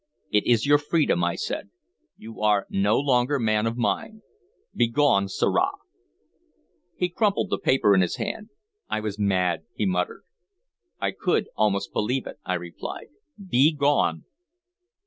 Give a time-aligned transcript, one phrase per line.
[0.31, 1.69] "It is your freedom," I said.
[2.17, 4.23] "You are no longer man of mine.
[4.73, 5.73] Begone, sirrah!"
[6.97, 8.49] He crumpled the paper in his hand.
[8.89, 10.23] "I was mad," he muttered.
[10.99, 13.09] "I could almost believe it," I replied.
[13.47, 14.23] "Begone!"